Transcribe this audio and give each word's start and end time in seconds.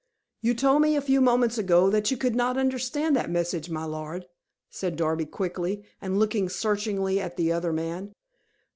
"You 0.41 0.55
told 0.55 0.81
me 0.81 0.95
a 0.95 0.99
few 1.01 1.21
moments 1.21 1.59
ago, 1.59 1.91
that 1.91 2.09
you 2.09 2.17
could 2.17 2.33
not 2.35 2.57
understand 2.57 3.15
that 3.15 3.29
message, 3.29 3.69
my 3.69 3.83
lord," 3.85 4.25
said 4.71 4.95
Darby 4.95 5.27
quickly, 5.27 5.83
and 6.01 6.17
looking 6.17 6.49
searchingly 6.49 7.19
at 7.19 7.37
the 7.37 7.51
other 7.51 7.71
man. 7.71 8.11